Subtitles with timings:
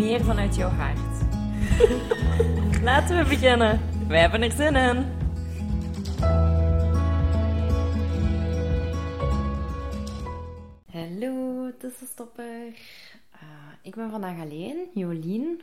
[0.00, 1.24] meer vanuit jouw hart.
[2.82, 3.80] Laten we beginnen.
[4.08, 5.06] Wij hebben er zin in.
[10.92, 12.66] Hallo, tussenstopper.
[13.34, 15.62] Uh, ik ben vandaag alleen, Jolien.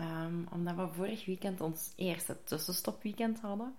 [0.00, 3.74] Um, omdat we vorig weekend ons eerste tussenstopweekend hadden.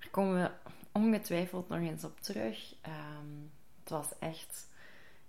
[0.00, 0.50] Daar komen we
[0.92, 2.74] ongetwijfeld nog eens op terug.
[2.86, 3.50] Um,
[3.80, 4.68] het was echt,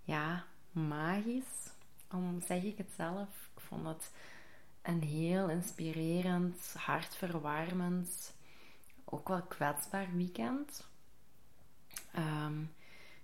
[0.04, 1.70] ja, magisch.
[2.12, 3.51] Om zeg ik het zelf.
[3.72, 4.12] Vond het
[4.82, 8.34] een heel inspirerend, hartverwarmend,
[9.04, 10.88] ook wel kwetsbaar weekend.
[12.16, 12.74] Um,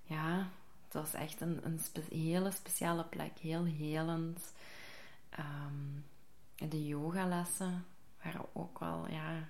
[0.03, 0.48] ja,
[0.86, 4.53] het was echt een, een hele speciale plek, heel helend.
[5.40, 6.06] Um,
[6.70, 7.86] de yogalessen
[8.23, 9.50] waren ook wel, ja,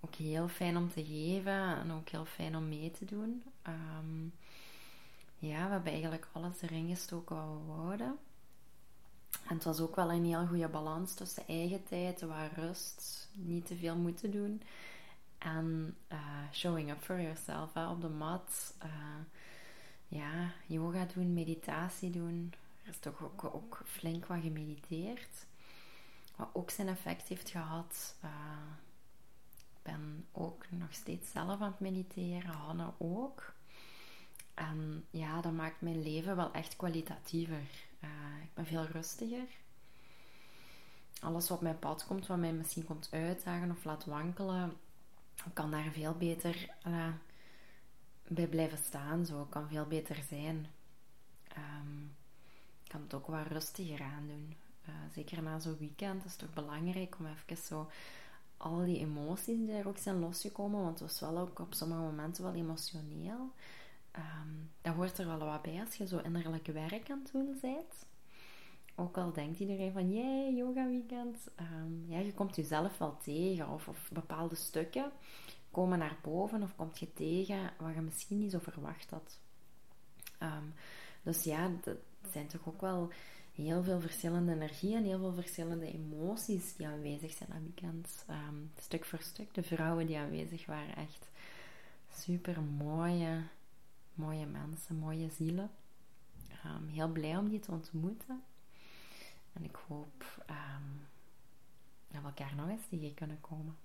[0.00, 3.42] ook heel fijn om te geven en ook heel fijn om mee te doen.
[3.66, 4.34] Um,
[5.38, 8.18] ja, we hebben eigenlijk alles erin gestoken wat we wouden.
[9.48, 13.66] En het was ook wel een heel goede balans tussen eigen tijd, waar rust, niet
[13.66, 14.62] te veel moeten doen.
[15.38, 16.18] En uh,
[16.52, 18.74] showing up for yourself op de mat.
[18.84, 18.90] Uh,
[20.08, 22.52] ja, yoga doen, meditatie doen.
[22.82, 25.46] Er is toch ook, ook flink wat gemediteerd.
[26.36, 28.14] Wat ook zijn effect heeft gehad.
[28.24, 28.30] Uh,
[29.50, 32.50] ik ben ook nog steeds zelf aan het mediteren.
[32.50, 33.52] Hanna ook.
[34.54, 37.90] En ja, dat maakt mijn leven wel echt kwalitatiever.
[38.04, 39.48] Uh, ik ben veel rustiger.
[41.20, 44.76] Alles wat op mijn pad komt, wat mij misschien komt uitdagen of laat wankelen,
[45.52, 47.08] kan daar veel beter uh,
[48.28, 49.26] bij blijven staan.
[49.26, 50.66] Zo kan veel beter zijn.
[51.56, 52.14] Um,
[52.84, 54.56] ik kan het ook wat rustiger aandoen.
[54.88, 57.90] Uh, zeker na zo'n weekend is het toch belangrijk om even zo
[58.56, 62.00] al die emoties die er ook zijn losgekomen, want het was wel ook op sommige
[62.00, 63.52] momenten wel emotioneel.
[64.16, 67.58] Um, dat hoort er wel wat bij als je zo innerlijk werk aan het doen
[67.60, 68.06] bent.
[68.94, 71.48] Ook al denkt iedereen van, jee, yoga weekend.
[71.60, 73.68] Um, ja, je komt jezelf wel tegen.
[73.68, 75.12] Of, of bepaalde stukken
[75.70, 76.62] komen naar boven.
[76.62, 79.38] Of komt je tegen wat je misschien niet zo verwacht had.
[80.42, 80.72] Um,
[81.22, 81.96] dus ja, dat
[82.30, 83.10] zijn toch ook wel
[83.54, 88.24] heel veel verschillende energieën en heel veel verschillende emoties die aanwezig zijn aan weekend.
[88.78, 89.54] stuk voor stuk.
[89.54, 91.30] De vrouwen die aanwezig waren, echt
[92.10, 93.42] super mooie
[94.14, 95.70] mooie mensen, mooie zielen.
[96.66, 98.42] Um, heel blij om die te ontmoeten.
[99.52, 101.06] En ik hoop um,
[102.08, 103.76] dat we elkaar nog eens tegen kunnen komen.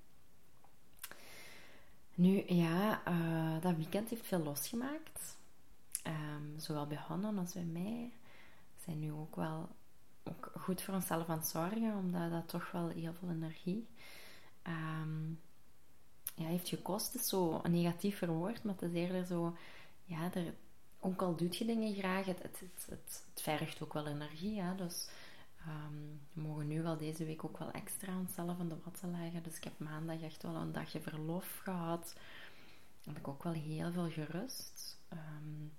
[2.16, 5.37] Nu, ja, uh, dat weekend heeft veel losgemaakt.
[6.07, 8.11] Um, zowel bij Hanna als bij mij.
[8.83, 9.69] Zijn nu ook wel
[10.23, 13.87] ook goed voor onszelf aan het zorgen, omdat dat toch wel heel veel energie
[16.35, 17.13] ja, heeft gekost.
[17.13, 19.55] Het is zo negatief verwoord, maar het is eerder zo
[20.07, 20.53] ja, er,
[21.00, 24.62] ook al doet je dingen graag, het, het, het, het, vergt ook wel energie.
[24.62, 24.75] Hè?
[24.75, 25.09] Dus
[25.68, 29.44] um, we mogen nu wel deze week ook wel extra onszelf aan de watten leggen.
[29.44, 32.16] Dus ik heb maandag echt wel een dagje verlof gehad.
[33.03, 35.00] Heb ik ook wel heel veel gerust.
[35.13, 35.73] Um,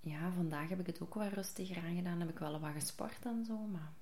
[0.00, 2.20] ja, vandaag heb ik het ook wel rustiger aangedaan.
[2.20, 3.92] Heb ik wel wat gesport en zo, maar...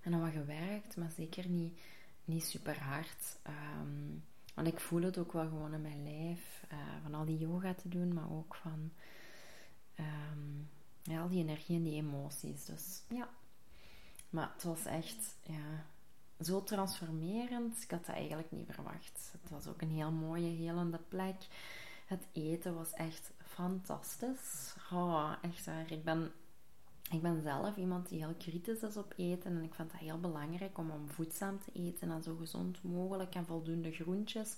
[0.00, 1.78] En dan wat gewerkt, maar zeker niet,
[2.24, 3.38] niet super hard.
[3.46, 4.24] Um,
[4.62, 6.64] want ik voel het ook wel gewoon in mijn lijf.
[6.72, 8.90] Uh, van al die yoga te doen, maar ook van
[11.02, 12.64] ja, al die energie en die emoties.
[12.64, 13.28] Dus ja.
[14.30, 15.84] Maar het was echt ja,
[16.40, 17.82] zo transformerend.
[17.82, 19.32] Ik had dat eigenlijk niet verwacht.
[19.40, 21.46] Het was ook een heel mooie, helende plek.
[22.06, 24.74] Het eten was echt fantastisch.
[24.92, 25.92] Oh, echt waar.
[25.92, 26.32] Ik ben
[27.10, 30.20] ik ben zelf iemand die heel kritisch is op eten en ik vind het heel
[30.20, 34.56] belangrijk om, om voedzaam te eten en zo gezond mogelijk en voldoende groentjes.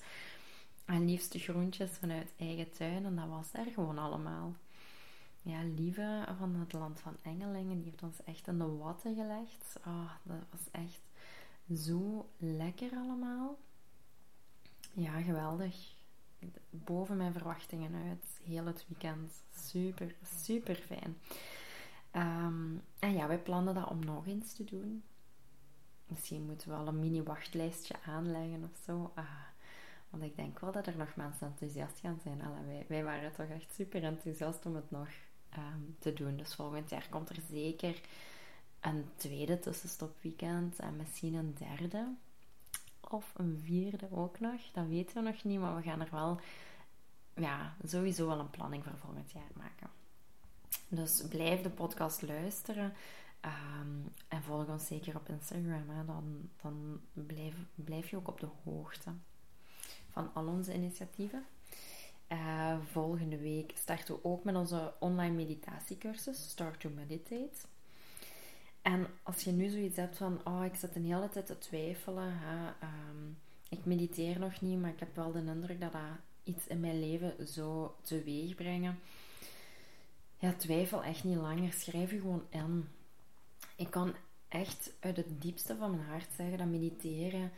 [0.85, 4.55] En liefste groentjes vanuit eigen tuin en dat was er gewoon allemaal.
[5.43, 9.77] Ja, Lieve van het land van Engelingen, die heeft ons echt in de watten gelegd.
[9.87, 11.01] Oh, dat was echt
[11.79, 13.59] zo lekker allemaal.
[14.93, 15.95] Ja, geweldig.
[16.71, 18.41] Boven mijn verwachtingen uit.
[18.45, 19.33] Heel het weekend.
[19.57, 21.17] Super, super fijn.
[22.17, 25.03] Um, en ja, wij plannen dat om nog eens te doen.
[26.07, 29.13] Misschien moeten we al een mini wachtlijstje aanleggen of zo.
[29.15, 29.25] Ah,
[30.11, 32.39] want ik denk wel dat er nog mensen enthousiast gaan zijn.
[32.67, 35.09] Wij, wij waren toch echt super enthousiast om het nog
[35.57, 36.37] um, te doen.
[36.37, 38.01] Dus volgend jaar komt er zeker
[38.81, 42.15] een tweede tussenstopweekend en misschien een derde.
[43.01, 44.61] Of een vierde ook nog.
[44.73, 46.41] Dat weten we nog niet, maar we gaan er wel
[47.35, 50.02] ja, sowieso wel een planning voor volgend jaar maken.
[50.95, 52.93] Dus blijf de podcast luisteren.
[53.41, 53.97] Ehm,
[54.29, 55.89] en volg ons zeker op Instagram.
[55.89, 56.05] Hè.
[56.05, 59.11] Dan, dan blijf, blijf je ook op de hoogte
[60.11, 61.47] van al onze initiatieven.
[62.29, 67.67] Uh, volgende week starten we ook met onze online meditatiecursus Start to Meditate.
[68.83, 72.39] En als je nu zoiets hebt van, oh, ik zit een hele tijd te twijfelen.
[72.39, 73.31] Hè, ehm,
[73.69, 76.03] ik mediteer nog niet, maar ik heb wel de indruk dat dat
[76.43, 78.99] iets in mijn leven zou teweeg brengen.
[80.43, 81.73] Ja, twijfel echt niet langer.
[81.73, 82.89] Schrijf je gewoon in.
[83.77, 84.15] Ik kan
[84.49, 87.51] echt uit het diepste van mijn hart zeggen dat mediteren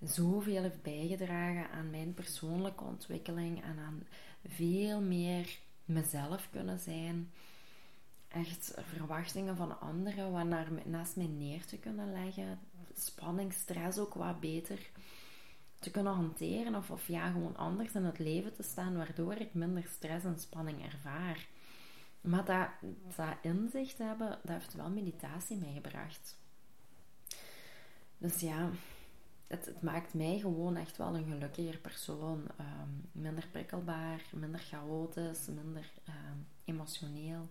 [0.00, 4.06] zoveel heeft bijgedragen aan mijn persoonlijke ontwikkeling en aan
[4.46, 7.32] veel meer mezelf kunnen zijn.
[8.28, 12.58] Echt verwachtingen van anderen wat naast mij neer te kunnen leggen.
[12.94, 14.90] Spanning, stress ook wat beter
[15.78, 16.74] te kunnen hanteren.
[16.74, 20.38] Of, of ja, gewoon anders in het leven te staan, waardoor ik minder stress en
[20.38, 21.46] spanning ervaar.
[22.26, 22.68] Maar dat,
[23.16, 26.36] dat inzicht hebben, dat heeft wel meditatie meegebracht.
[28.18, 28.70] Dus ja,
[29.46, 32.44] het, maakt mij gewoon echt wel een gelukkiger persoon.
[32.56, 37.48] Ehm, minder prikkelbaar, minder chaotisch, minder ehm, emotioneel.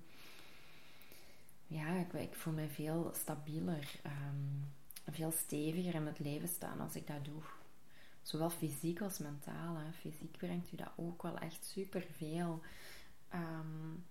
[1.68, 4.72] Ja, ik, ik, voel me veel stabieler, um,
[5.12, 7.42] veel steviger in het leven staan als ik dat doe.
[8.22, 9.76] Zowel fysiek als mentaal.
[9.76, 9.92] Hè.
[9.92, 12.62] Fysiek brengt u dat ook wel echt superveel.
[13.34, 14.04] Um,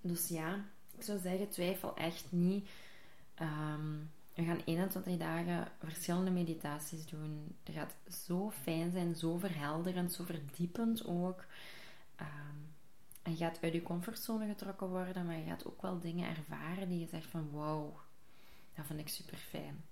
[0.00, 0.64] dus ja,
[0.96, 2.68] ik zou zeggen, twijfel echt niet.
[3.40, 7.56] Um, we gaan 21 dagen verschillende meditaties doen.
[7.62, 7.96] Dat gaat
[8.26, 11.44] zo fijn zijn, zo verhelderend, zo verdiepend ook.
[12.20, 12.74] Um,
[13.22, 16.88] en je gaat uit je comfortzone getrokken worden, maar je gaat ook wel dingen ervaren
[16.88, 17.96] die je zegt van wow,
[18.74, 19.84] dat vind ik super fijn.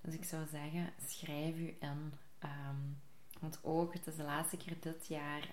[0.00, 2.12] Dus ik zou zeggen, schrijf u in.
[2.44, 3.00] Um,
[3.40, 5.50] want ook, het is de laatste keer dit jaar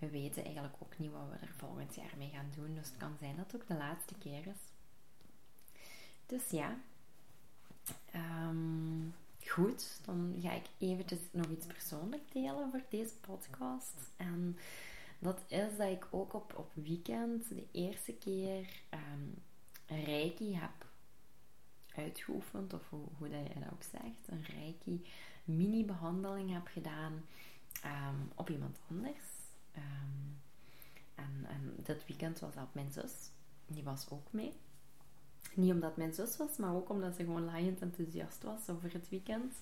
[0.00, 2.74] we weten eigenlijk ook niet wat we er volgend jaar mee gaan doen.
[2.74, 4.62] Dus het kan zijn dat het ook de laatste keer is.
[6.26, 6.76] Dus ja.
[8.14, 9.14] Um,
[9.46, 13.94] goed, dan ga ik eventjes nog iets persoonlijk delen voor deze podcast.
[14.16, 14.58] En
[15.18, 19.42] dat is dat ik ook op, op weekend de eerste keer um,
[19.86, 20.88] Reiki heb
[21.94, 24.28] uitgeoefend, of hoe, dat je dat ook zegt.
[24.28, 25.06] Een Reiki
[25.44, 27.24] mini-behandeling heb gedaan
[27.84, 29.29] um, op iemand anders.
[29.76, 30.40] Um,
[31.14, 33.30] en, en dit weekend was dat mijn zus.
[33.66, 34.52] Die was ook mee.
[35.54, 39.08] Niet omdat mijn zus was, maar ook omdat ze gewoon laaiend enthousiast was over het
[39.08, 39.54] weekend.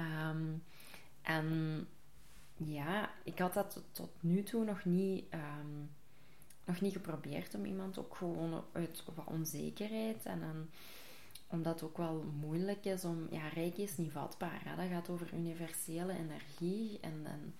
[0.00, 0.62] um,
[1.22, 1.88] en
[2.56, 5.24] ja, ik had dat tot, nu toe nog niet,
[6.64, 10.70] nog niet geprobeerd om iemand ook gewoon uit wat onzekerheid en
[11.48, 13.26] omdat het ook wel moeilijk is om...
[13.30, 14.60] Ja, Reiki is niet vatbaar.
[14.64, 14.76] Hè?
[14.76, 16.98] Dat gaat over universele energie.
[17.00, 17.54] En, en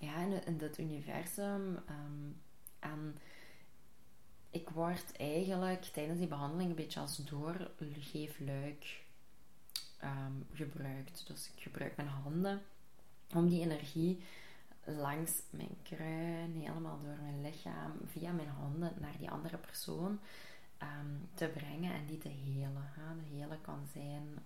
[0.00, 1.78] ja, in, in dit universum.
[1.90, 2.40] Um,
[2.78, 3.18] en
[4.50, 9.04] ik word eigenlijk tijdens die behandeling een beetje als doorgeefluik
[10.04, 11.26] um, gebruikt.
[11.26, 12.62] Dus ik gebruik mijn handen
[13.34, 14.22] om die energie
[14.84, 20.20] langs mijn kruin, helemaal door mijn lichaam, via mijn handen naar die andere persoon
[20.82, 22.92] um, te brengen en die te helen.
[23.18, 24.38] De helen kan zijn,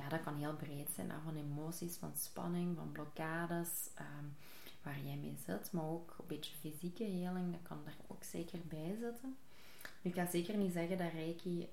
[0.00, 4.36] ja, dat kan heel breed zijn, hè, van emoties, van spanning, van blokkades, um,
[4.82, 8.58] waar jij mee zit, maar ook een beetje fysieke heling, dat kan er ook zeker
[8.68, 9.36] bij zitten.
[10.02, 11.68] Ik ga zeker niet zeggen dat Reiki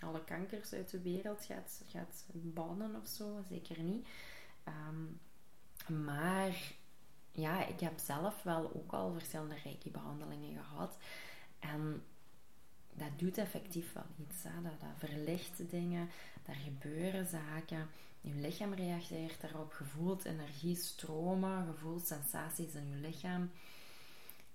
[0.00, 4.08] alle kankers uit de wereld gaat, gaat bannen of zo, zeker niet.
[5.86, 6.74] maar
[7.32, 10.96] ja, ik heb zelf wel ook al verschillende Reiki-behandelingen gehad.
[11.58, 12.02] En
[12.96, 14.42] dat doet effectief wel iets.
[14.42, 16.08] Dat, verlicht dingen,
[16.44, 17.88] daar gebeuren zaken.
[18.20, 19.76] Je lichaam reageert daarop.
[19.78, 23.50] Je voelt energie stromen, je voelt sensaties in je lichaam.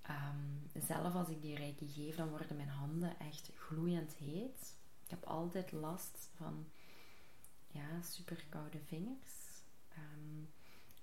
[0.10, 4.75] Um, zelf als ik die reiki geef, dan worden mijn handen echt gloeiend heet.
[5.03, 6.65] Ik heb altijd last van
[7.67, 9.33] ja, super koude vingers.
[9.98, 10.50] Um,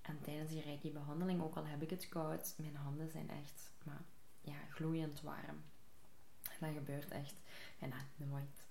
[0.03, 3.73] en tijdens die reiki behandeling, ook al heb ik het koud, mijn handen zijn echt
[3.85, 4.03] maar,
[4.41, 5.63] ja, gloeiend warm.
[6.61, 7.35] Dat gebeurt echt
[7.79, 8.65] bijna nooit.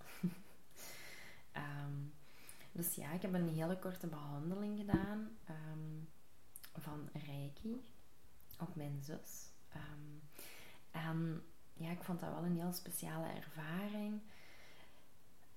[1.56, 2.14] um,
[2.78, 6.10] dus ja, ik heb een hele korte behandeling gedaan um,
[6.74, 7.82] van Reiki
[8.60, 9.50] op mijn zus.
[9.76, 10.22] Um,
[10.92, 11.44] en
[11.74, 14.22] ja, ik vond dat wel een heel speciale ervaring.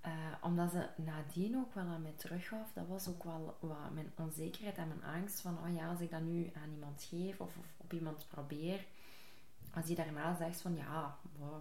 [0.06, 2.72] Uh, omdat ze nadien ook wel aan mij teruggaf.
[2.72, 5.40] Dat was ook wel wat mijn onzekerheid en mijn angst.
[5.40, 8.86] Van, oh ja, als ik dat nu aan iemand geef of, of op iemand probeer
[9.74, 11.18] als die daarna zegt van ja,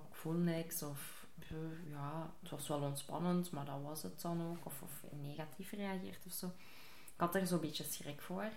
[0.10, 1.20] ik voel niks of
[1.90, 4.66] ja, het was wel ontspannend, maar dat was het dan ook.
[4.66, 6.46] Of, of negatief reageert of zo.
[7.06, 8.50] Ik had er zo'n beetje schrik voor.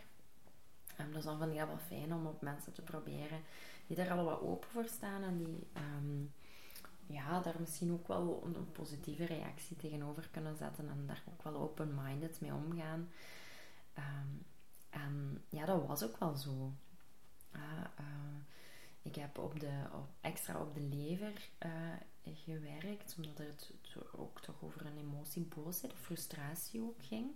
[1.01, 3.41] Um, dus dan vind ik wel fijn om op mensen te proberen
[3.87, 6.25] die daar al wat open voor staan en die ehm,
[7.07, 11.57] ja, daar misschien ook wel een, positieve reactie tegenover kunnen zetten en daar ook wel
[11.57, 13.11] open-minded mee omgaan.
[13.95, 14.29] Ehm,
[14.91, 16.73] en ja, dat was ook wel zo.
[17.55, 17.61] Uh,
[19.03, 23.71] ik heb op de, op, extra op de lever uh, gewerkt, omdat het
[24.17, 27.31] ook toch over een emotie, boosheid frustratie ook ging.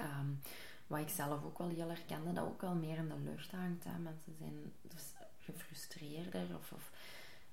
[0.00, 0.40] Um,
[0.86, 3.84] wat ik zelf ook wel heel herkende, dat ook wel meer in de lucht hangt.
[3.84, 3.98] Hè.
[3.98, 6.56] Mensen zijn dus gefrustreerder.
[6.56, 6.92] Of, of,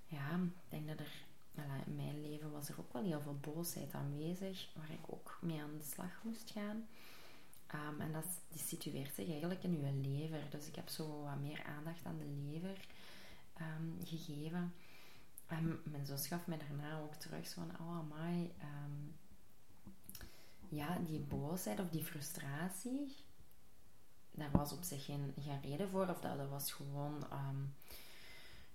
[0.05, 1.11] ja, ik denk dat er
[1.85, 5.61] in mijn leven was er ook wel heel veel boosheid aanwezig, waar ik ook mee
[5.61, 6.87] aan de slag moest gaan.
[7.73, 10.41] Um, en dat, die situeert zich eigenlijk in uw lever.
[10.49, 12.85] Dus ik heb zo wat meer aandacht aan de lever
[13.61, 14.73] um, gegeven.
[15.47, 19.15] En mijn zus gaf mij daarna ook terug zo van, oh amai, um,
[20.69, 23.15] ja, die boosheid of die frustratie,
[24.31, 26.07] daar was op zich geen, geen reden voor.
[26.07, 27.23] Of dat, dat was gewoon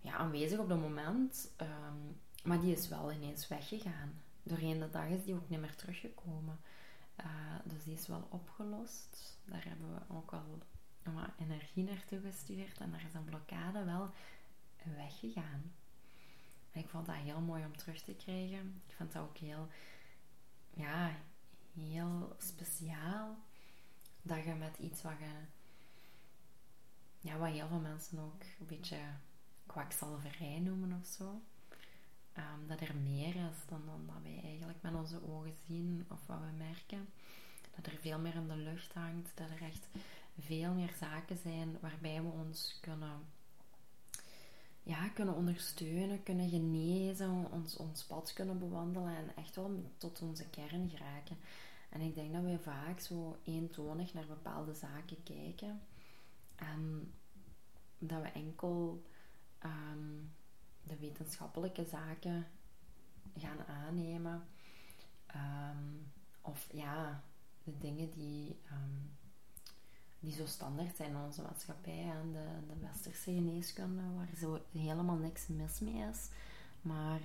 [0.01, 1.51] ja, aanwezig op dat moment.
[2.43, 4.23] maar die is wel ineens weggegaan.
[4.43, 6.59] Doorheen de dag is die ook niet meer teruggekomen.
[7.21, 7.27] Uh,
[7.65, 9.39] dus die is wel opgelost.
[9.45, 10.59] Daar hebben we ook al
[11.03, 12.79] wat energie naartoe gestuurd.
[12.79, 14.11] En daar is een blokkade wel
[14.97, 15.73] weggegaan.
[16.71, 18.83] Ik vond dat heel mooi om terug te krijgen.
[18.87, 19.69] Ik vond dat ook heel,
[20.71, 21.17] ja,
[21.75, 23.37] heel speciaal.
[24.23, 25.33] Dat je met iets wat je,
[27.19, 28.99] ja, wat heel veel mensen ook een beetje
[29.67, 31.43] kwakzalverij noemen of zo.
[32.39, 36.27] Um, dat er meer is dan, dan dat wij eigenlijk met onze ogen zien of
[36.27, 37.09] wat we merken.
[37.77, 39.31] Dat er veel meer in de lucht hangt.
[39.35, 39.89] Dat er echt
[40.39, 43.21] veel meer zaken zijn waarbij we ons kunnen
[44.85, 50.45] ja, kunnen ondersteunen, kunnen genezen, ons, ons pad kunnen bewandelen en echt wel tot onze
[50.51, 51.37] kern geraken.
[51.89, 55.81] En ik denk dat we vaak zo eentonig naar bepaalde zaken kijken
[56.57, 57.13] en
[57.99, 59.03] dat we enkel
[59.59, 60.19] ehm,
[60.87, 62.47] de wetenschappelijke zaken
[63.37, 64.47] gaan aannemen.
[65.27, 65.93] Ehm,
[66.41, 67.23] of ja,
[67.65, 69.15] de dingen die ehm,
[70.25, 72.11] die zo standaard zijn in onze maatschappij.
[72.11, 76.29] En de, de westerse geneeskunde, waar zo helemaal niks mis mee is.
[76.83, 77.21] Maar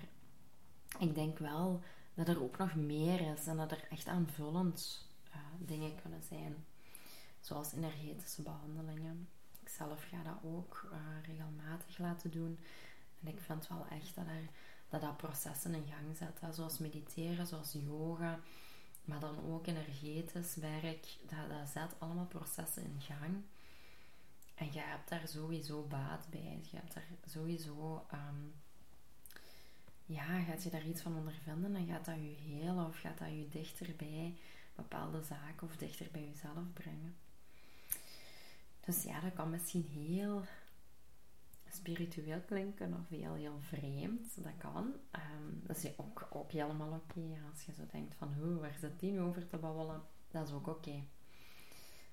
[1.00, 1.82] ik denk wel
[2.14, 6.66] dat er ook nog meer is en dat er echt aanvullend uh, dingen kunnen zijn.
[7.40, 9.28] Zoals energetische behandelingen.
[9.62, 12.60] Ik zelf ga dat ook uh, regelmatig laten doen.
[13.22, 14.50] En ik vind wel echt dat er,
[14.90, 16.54] dat, dat processen in gang zetten.
[16.54, 18.40] Zoals mediteren, zoals yoga
[19.10, 23.44] maar dan ook energetisch werk, dat, dat zet allemaal processen in gang.
[24.56, 26.60] En je hebt daar sowieso baat bij.
[26.72, 28.54] Je hebt daar sowieso, um,
[30.06, 33.30] ja, gaat je daar iets van ondervinden en gaat dat je heel of gaat dat
[33.30, 34.36] je dichter bij
[34.76, 37.16] bepaalde zaken of dichter bij jezelf brengen.
[38.86, 40.44] Dus ja, dat kan misschien heel
[41.72, 44.44] spiritueel klinken of heel, heel vreemd.
[44.44, 44.84] Dat kan.
[45.12, 47.38] Um, dat is ook, ook helemaal oké.
[47.52, 50.02] Als je zo denkt van, hoe, waar zit die nu over te babbelen?
[50.32, 51.04] Dat is ook oké.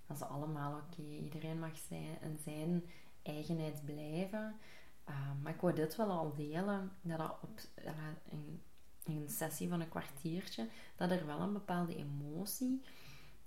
[0.06, 1.02] Dat is allemaal oké.
[1.02, 2.84] Iedereen mag zijn, in zijn
[3.22, 4.54] eigenheid blijven.
[5.08, 6.92] Um, maar ik wou dit wel al delen.
[7.00, 7.60] Dat, op,
[8.30, 8.62] in,
[9.04, 12.82] een sessie van een kwartiertje, dat er wel een bepaalde emotie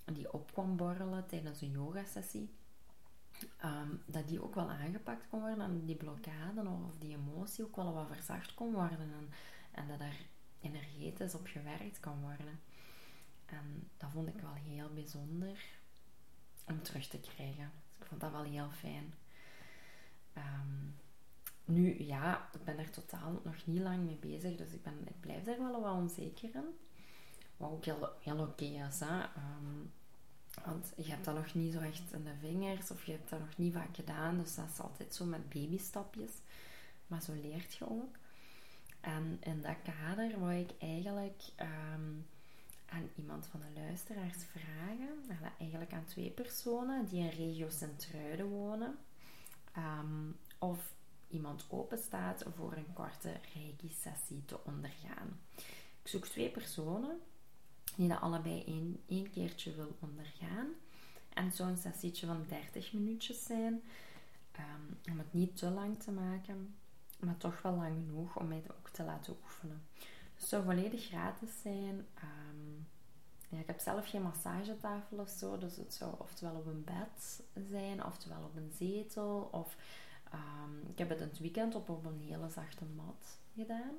[0.06, 2.50] die op kwam borrelen tijdens een yoga sessie
[3.58, 7.76] Ehm, dat die ook wel aangepakt kon worden en die blokkade of die emotie ook
[7.76, 9.30] wel wat verzacht kon worden
[9.72, 10.16] en, dat er
[10.62, 12.60] energetisch op gewerkt kan worden.
[13.46, 15.66] En dat vond ik wel heel bijzonder
[16.66, 17.72] om terug te krijgen.
[17.74, 19.14] Dus ik vond dat wel heel fijn.
[20.34, 20.90] Ehm,
[21.66, 25.20] nu, ja, ik ben er totaal nog niet lang mee bezig, dus ik, ben, ik
[25.20, 26.78] blijf daar wel wat onzeker in.
[27.58, 29.00] Wat ook heel, heel oké is.
[29.00, 29.20] Hè?
[29.20, 29.86] Ehm,
[30.66, 33.40] want je hebt dat nog niet zo echt in de vingers of je hebt dat
[33.40, 34.38] nog niet vaak gedaan.
[34.38, 36.32] Dus dat is altijd zo met babystapjes.
[37.08, 38.16] Maar zo leert je ook.
[39.02, 42.12] En in dat kader wou ik eigenlijk ehm,
[42.86, 48.98] aan iemand van de luisteraars vragen, eigenlijk aan twee personen die in regio Sint-Truiden wonen,
[49.78, 50.94] um, of
[51.28, 55.40] iemand openstaat voor een korte reiki-sessie te ondergaan.
[56.02, 57.20] Ik zoek twee personen
[58.00, 60.68] die dat allebei één, één keertje wil ondergaan.
[61.30, 63.82] En een sessietje van 30 minuutjes zijn.
[64.60, 66.76] Um, om het niet te lang te maken,
[67.20, 69.82] maar toch wel lang genoeg om mij ook te laten oefenen.
[70.34, 72.08] Dus het zou volledig gratis zijn.
[72.24, 72.88] Um,
[73.50, 77.44] ja, ik heb zelf geen massagetafel of zo, dus het zou oftewel op een bed
[77.70, 79.50] zijn, oftewel op een zetel.
[79.52, 79.76] Of
[80.34, 83.96] um, ik heb het het weekend op, op een hele zachte mat gedaan.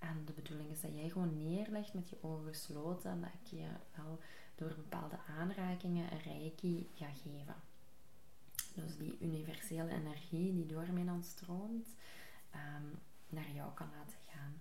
[0.00, 3.46] En de bedoeling is dat jij gewoon neerlegt met je ogen gesloten en dat ik
[3.58, 3.66] je
[3.96, 4.20] wel
[4.54, 7.54] door bepaalde aanrakingen een reiki ga geven.
[8.74, 11.88] Dus die universele energie die door mij dan stroomt,
[12.50, 12.84] ehm,
[13.28, 14.60] naar jou kan laten gaan.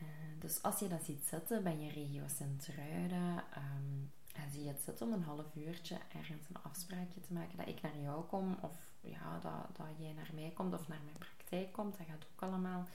[0.00, 0.06] Uh,
[0.38, 4.82] dus als je dat ziet zitten bij je regio Sint-Truiden um, en zie je het
[4.82, 8.58] zitten om een half uurtje ergens een afspraakje te maken dat ik naar jou kom
[8.60, 12.26] of ja, dat, dat jij naar mij komt of naar mijn praktijk komt, dat gaat
[12.32, 12.88] ook allemaal.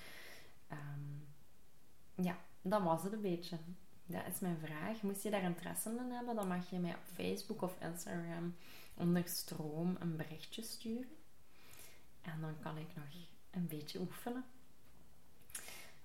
[0.71, 1.27] Um,
[2.25, 3.57] ja, dat was het een beetje.
[4.05, 5.01] Dat is mijn vraag.
[5.01, 8.55] Moest je daar interesse in hebben, dan mag je mij op Facebook of Instagram
[8.93, 11.15] onder stroom een berichtje sturen.
[12.21, 13.05] En dan kan ik nog
[13.51, 14.45] een beetje oefenen.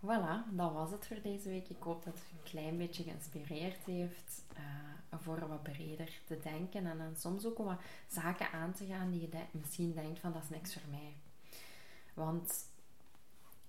[0.00, 1.68] Voilà, dat was het voor deze week.
[1.68, 6.86] Ik hoop dat het een klein beetje geïnspireerd heeft uh, voor wat breder te denken
[6.86, 10.42] en dan soms ook wat zaken aan te gaan die je misschien denkt van dat
[10.42, 11.16] is niks voor mij.
[12.14, 12.64] Want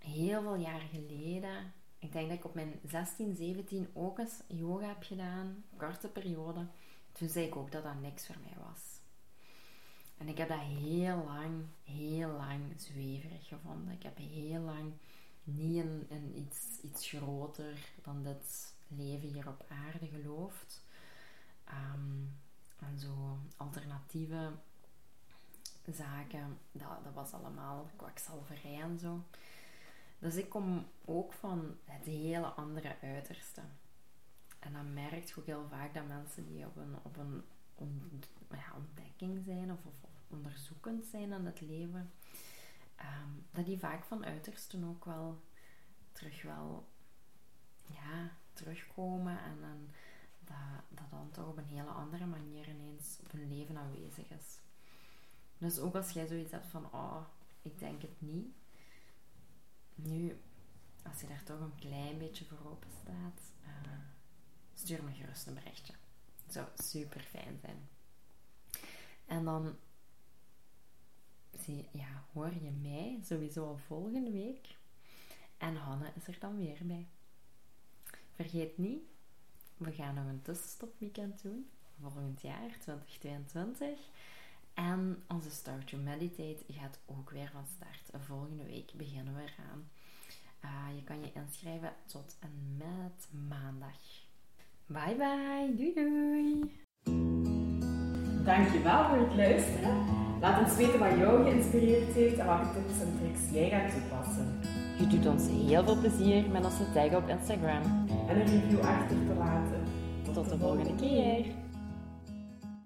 [0.07, 4.87] heel veel jaren geleden, ik denk dat ik op mijn 16, 17 ook eens yoga
[4.87, 6.67] heb gedaan, korte periode.
[7.11, 8.99] Toen zei ik ook dat dat niks voor mij was.
[10.17, 13.93] En ik heb dat heel lang, heel lang zweverig gevonden.
[13.93, 14.93] Ik heb heel lang
[15.43, 20.83] niet in, iets, iets groter dan dit leven hier op aarde geloofd.
[21.63, 22.21] Ehm,
[22.79, 24.51] en zo alternatieve
[25.85, 29.23] zaken, dat, dat was allemaal kwakzalverij en zo.
[30.19, 33.61] Dus ik kom ook van het hele andere uiterste.
[34.59, 37.43] En dan merk je ook heel vaak dat mensen die op een, op een
[38.51, 39.93] ja, ontdekking zijn of, of,
[40.29, 42.11] onderzoekend zijn aan het leven,
[42.95, 45.41] ehm, dat die vaak van uitersten ook wel
[46.11, 46.87] terug wel
[47.85, 49.89] ja, terugkomen en dan
[50.39, 54.59] dat, dat dan toch op een hele andere manier ineens op hun leven aanwezig is.
[55.57, 57.21] Dus ook als jij zoiets hebt van, oh,
[57.61, 58.47] ik denk het niet.
[59.97, 60.37] Nu,
[61.03, 63.91] als je daar toch een klein beetje voor open staat, uh,
[64.73, 65.93] stuur me gerust een berichtje.
[66.47, 67.89] Zou super fijn zijn.
[69.25, 69.75] En dan
[71.51, 74.77] zie, ja, hoor je mij sowieso al volgende week.
[75.57, 77.07] En Hanne is er dan weer bij.
[78.35, 79.01] Vergeet niet,
[79.77, 81.69] we gaan nog een tussenstopweekend doen.
[82.01, 83.99] Volgend jaar, 2022.
[84.77, 88.23] En onze Start to Meditate gaat ook weer van start.
[88.25, 89.89] Volgende week beginnen we eraan.
[90.65, 94.01] Uh, je kan je inschrijven tot en met maandag.
[94.85, 96.75] Bye bye, doei doei!
[98.43, 100.05] Dankjewel voor het luisteren.
[100.39, 104.59] Laat ons weten wat jou geïnspireerd heeft en welke tips en tricks jij gaat toepassen.
[104.99, 107.83] Je doet ons heel veel plezier met onze tag op Instagram.
[108.27, 109.83] En een review achter te laten.
[110.33, 111.45] Tot, de volgende keer.